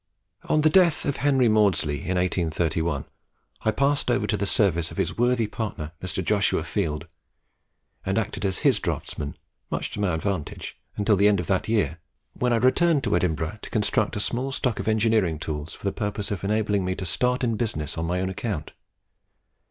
"On 0.45 0.61
the 0.61 0.69
death 0.71 1.05
of 1.05 1.17
Henry 1.17 1.47
Maudslay 1.47 1.97
in 1.99 2.17
1831, 2.17 3.05
I 3.61 3.69
passed 3.69 4.09
over 4.09 4.25
to 4.25 4.35
the 4.35 4.47
service 4.47 4.89
of 4.89 4.97
his 4.97 5.15
worthy 5.15 5.45
partner, 5.45 5.91
Mr. 6.01 6.25
Joshua 6.25 6.63
Field, 6.63 7.05
and 8.03 8.17
acted 8.17 8.43
as 8.43 8.57
his 8.65 8.79
draughtsman, 8.79 9.35
much 9.69 9.91
to 9.91 9.99
my 9.99 10.15
advantage, 10.15 10.75
until 10.97 11.15
the 11.15 11.27
end 11.27 11.39
of 11.39 11.45
that 11.45 11.67
year, 11.69 11.99
when 12.33 12.51
I 12.51 12.55
returned 12.55 13.03
to 13.03 13.15
Edinburgh, 13.15 13.59
to 13.61 13.69
construct 13.69 14.15
a 14.15 14.19
small 14.19 14.51
stock 14.51 14.79
of 14.79 14.87
engineering 14.87 15.37
tools 15.37 15.75
for 15.75 15.83
the 15.83 15.91
purpose 15.93 16.31
of 16.31 16.43
enabling 16.43 16.83
me 16.83 16.95
to 16.95 17.05
start 17.05 17.43
in 17.43 17.55
business 17.55 17.95
on 17.95 18.07
my 18.07 18.21
own 18.21 18.29
account. 18.31 18.71